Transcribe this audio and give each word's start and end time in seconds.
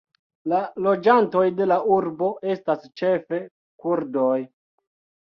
La 0.53 0.61
loĝantoj 0.85 1.43
de 1.59 1.69
la 1.73 1.79
urbo 1.99 2.31
estas 2.57 2.91
ĉefe 3.03 3.45
kurdoj. 3.87 4.37